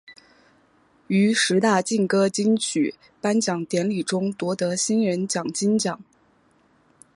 [1.05, 6.01] 于十大劲歌金曲颁奖典礼中夺得新人奖金奖。